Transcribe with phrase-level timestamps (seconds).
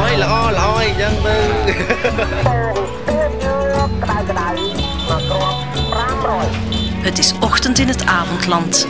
[0.00, 1.38] ឲ្យល្អល្អអីចឹងទៅ
[7.06, 8.86] Het is ochtend in het avondland.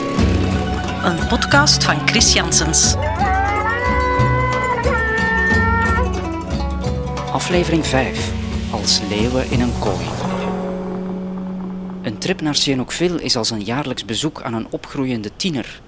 [1.04, 2.94] Een podcast van Chris Janssens.
[7.32, 8.32] Aflevering 5.
[8.70, 10.06] Als leeuwen in een kooi.
[12.02, 15.80] Een trip naar Sihanoukville is als een jaarlijks bezoek aan een opgroeiende tiener.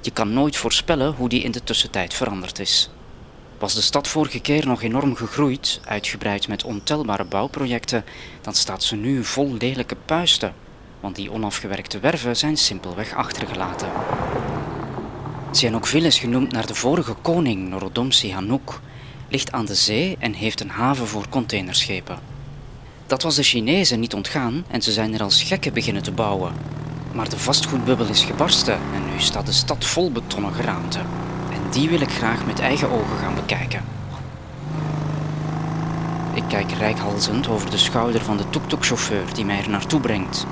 [0.00, 2.90] Je kan nooit voorspellen hoe die in de tussentijd veranderd is.
[3.63, 8.05] Was de stad vorige keer nog enorm gegroeid, uitgebreid met ontelbare bouwprojecten,
[8.41, 10.53] dan staat ze nu vol lelijke puisten,
[10.99, 13.89] want die onafgewerkte werven zijn simpelweg achtergelaten.
[15.51, 18.79] Sihanoukville is genoemd naar de vorige koning, Norodom Sihanouk,
[19.29, 22.19] ligt aan de zee en heeft een haven voor containerschepen.
[23.05, 26.53] Dat was de Chinezen niet ontgaan en ze zijn er als gekken beginnen te bouwen.
[27.13, 30.99] Maar de vastgoedbubbel is gebarsten en nu staat de stad vol betonnen geraamte.
[31.73, 33.83] Die wil ik graag met eigen ogen gaan bekijken.
[36.33, 40.45] Ik kijk rijkhalzend over de schouder van de tuk-tuk-chauffeur die mij er naartoe brengt.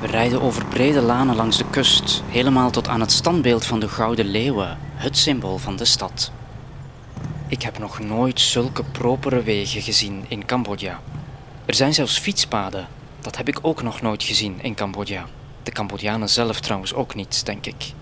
[0.00, 3.88] We rijden over brede lanen langs de kust, helemaal tot aan het standbeeld van de
[3.88, 6.32] Gouden Leeuwen, het symbool van de stad.
[7.48, 11.00] Ik heb nog nooit zulke propere wegen gezien in Cambodja.
[11.64, 12.86] Er zijn zelfs fietspaden.
[13.20, 15.26] Dat heb ik ook nog nooit gezien in Cambodja.
[15.62, 17.92] De Cambodjanen zelf trouwens ook niet, denk ik.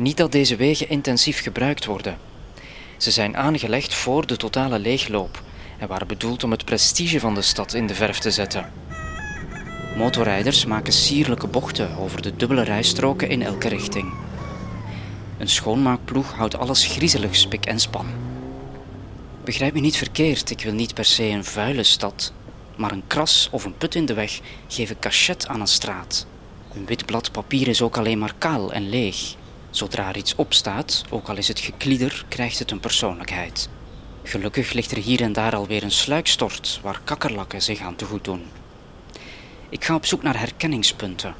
[0.00, 2.18] Niet dat deze wegen intensief gebruikt worden.
[2.96, 5.42] Ze zijn aangelegd voor de totale leegloop
[5.78, 8.72] en waren bedoeld om het prestige van de stad in de verf te zetten.
[9.96, 14.12] Motorrijders maken sierlijke bochten over de dubbele rijstroken in elke richting.
[15.38, 18.06] Een schoonmaakploeg houdt alles griezelig spik en span.
[19.44, 22.32] Begrijp me niet verkeerd, ik wil niet per se een vuile stad,
[22.76, 26.26] maar een kras of een put in de weg geven cachet aan een straat.
[26.74, 29.38] Een wit blad papier is ook alleen maar kaal en leeg.
[29.70, 33.68] Zodra er iets opstaat, ook al is het geklieder, krijgt het een persoonlijkheid.
[34.22, 38.24] Gelukkig ligt er hier en daar alweer een sluikstort waar kakkerlakken zich aan te goed
[38.24, 38.42] doen.
[39.68, 41.34] Ik ga op zoek naar herkenningspunten.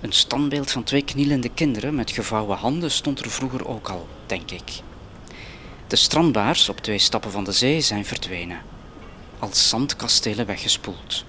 [0.00, 4.50] Een standbeeld van twee knielende kinderen met gevouwen handen stond er vroeger ook al, denk
[4.50, 4.70] ik.
[5.86, 8.60] De strandbaars op twee stappen van de zee zijn verdwenen,
[9.38, 11.24] als zandkastelen weggespoeld.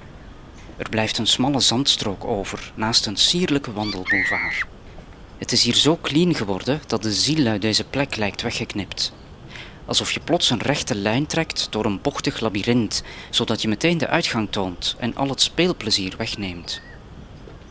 [0.77, 4.65] Er blijft een smalle zandstrook over, naast een sierlijke wandelboulevard.
[5.39, 9.13] Het is hier zo clean geworden dat de ziel uit deze plek lijkt weggeknipt.
[9.85, 14.07] Alsof je plots een rechte lijn trekt door een bochtig labyrint, zodat je meteen de
[14.07, 16.81] uitgang toont en al het speelplezier wegneemt.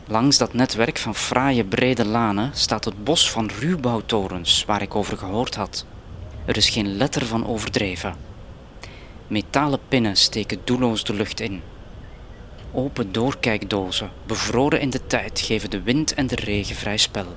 [0.07, 5.17] Langs dat netwerk van fraaie brede lanen staat het bos van ruwbouwtorens waar ik over
[5.17, 5.85] gehoord had.
[6.45, 8.15] Er is geen letter van overdreven.
[9.27, 11.61] Metalen pinnen steken doelloos de lucht in.
[12.71, 17.35] Open doorkijkdozen, bevroren in de tijd, geven de wind en de regen vrij spel.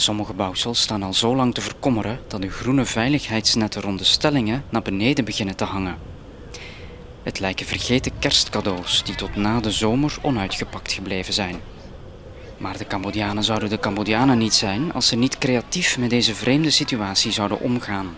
[0.00, 4.64] Sommige bouwsels staan al zo lang te verkommeren dat de groene veiligheidsnetten rond de stellingen
[4.68, 5.98] naar beneden beginnen te hangen.
[7.22, 11.60] Het lijken vergeten kerstcadeaus die tot na de zomer onuitgepakt gebleven zijn.
[12.56, 16.70] Maar de Cambodianen zouden de Cambodianen niet zijn als ze niet creatief met deze vreemde
[16.70, 18.14] situatie zouden omgaan.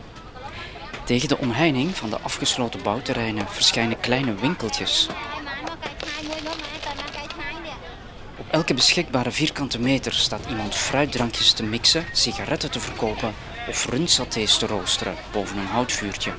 [1.04, 5.08] Tegen de omheining van de afgesloten bouwterreinen verschijnen kleine winkeltjes.
[8.38, 13.32] Op elke beschikbare vierkante meter staat iemand fruitdrankjes te mixen, sigaretten te verkopen
[13.68, 16.32] of rundsatés te roosteren boven een houtvuurtje.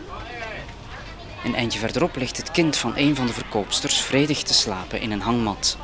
[1.46, 5.12] Een eindje verderop ligt het kind van een van de verkoopsters vredig te slapen in
[5.12, 5.78] een hangmat.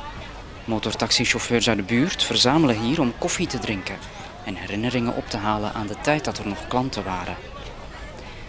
[0.64, 3.96] Motortaxichauffeurs uit de buurt verzamelen hier om koffie te drinken
[4.44, 7.36] en herinneringen op te halen aan de tijd dat er nog klanten waren.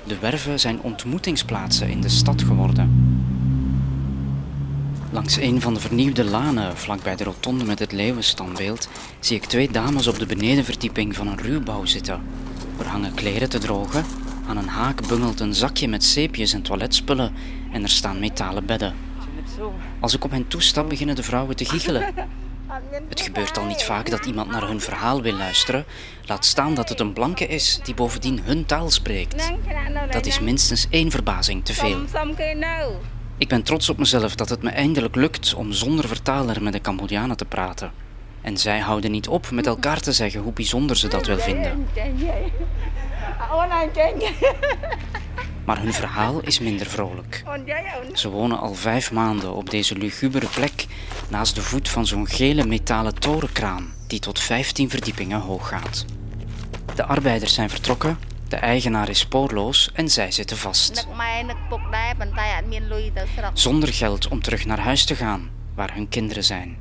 [0.04, 3.19] De werven zijn ontmoetingsplaatsen in de stad geworden.
[5.12, 8.90] Langs een van de vernieuwde lanen, vlakbij de rotonde met het leeuwenstandbeeld,
[9.20, 12.22] zie ik twee dames op de benedenverdieping van een ruwbouw zitten.
[12.80, 14.06] Er hangen kleren te drogen,
[14.48, 17.34] aan een haak bungelt een zakje met zeepjes en toiletspullen
[17.72, 18.94] en er staan metalen bedden.
[20.00, 22.14] Als ik op hen toestap, beginnen de vrouwen te giechelen.
[23.10, 25.86] Het gebeurt al niet vaak dat iemand naar hun verhaal wil luisteren,
[26.26, 29.52] laat staan dat het een blanke is die bovendien hun taal spreekt.
[30.12, 32.00] Dat is minstens één verbazing te veel.
[33.40, 36.82] Ik ben trots op mezelf dat het me eindelijk lukt om zonder vertaler met de
[36.82, 37.92] Cambodianen te praten.
[38.42, 41.88] En zij houden niet op met elkaar te zeggen hoe bijzonder ze dat wel vinden.
[45.66, 47.44] Maar hun verhaal is minder vrolijk.
[48.14, 50.86] Ze wonen al vijf maanden op deze lugubere plek
[51.30, 56.06] naast de voet van zo'n gele metalen torenkraan die tot 15 verdiepingen hoog gaat.
[56.96, 58.18] De arbeiders zijn vertrokken,
[58.50, 61.08] de eigenaar is spoorloos en zij zitten vast.
[63.54, 66.78] Zonder geld om terug naar huis te gaan, waar hun kinderen zijn.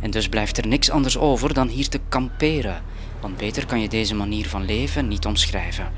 [0.00, 2.82] En dus blijft er niks anders over dan hier te kamperen,
[3.20, 5.92] want beter kan je deze manier van leven niet omschrijven.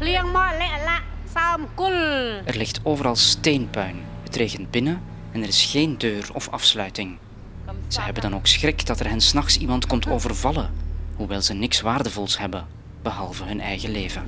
[2.44, 3.96] Er ligt overal steenpuin.
[4.22, 5.02] Het regent binnen
[5.32, 7.18] en er is geen deur of afsluiting.
[7.88, 10.70] Ze hebben dan ook schrik dat er hen s'nachts iemand komt overvallen,
[11.16, 12.66] hoewel ze niks waardevols hebben,
[13.06, 14.22] behalve hun eigen leven.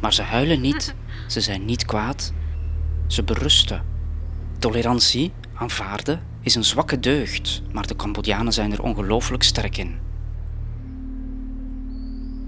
[0.00, 0.94] Maar ze huilen niet,
[1.34, 2.32] ze zijn niet kwaad,
[3.06, 3.84] ze berusten.
[4.58, 9.98] Tolerantie, aanvaarden, is een zwakke deugd, maar de Cambodjanen zijn er ongelooflijk sterk in.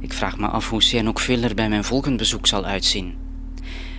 [0.00, 3.16] Ik vraag me af hoe Sihanouk veel er bij mijn volgend bezoek zal uitzien.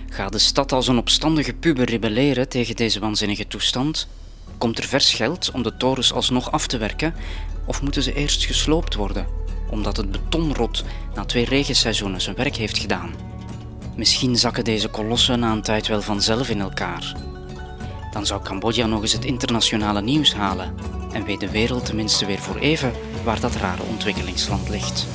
[0.08, 4.08] Gaat de stad als een opstandige puber rebelleren tegen deze waanzinnige toestand?
[4.58, 7.14] Komt er vers geld om de torens alsnog af te werken?
[7.66, 9.26] Of moeten ze eerst gesloopt worden,
[9.70, 13.14] omdat het betonrot na twee regenseizoenen zijn werk heeft gedaan?
[13.96, 17.16] Misschien zakken deze kolossen na een tijd wel vanzelf in elkaar.
[18.12, 20.74] Dan zou Cambodja nog eens het internationale nieuws halen
[21.12, 22.92] en weet de wereld tenminste weer voor even
[23.24, 25.06] waar dat rare ontwikkelingsland ligt.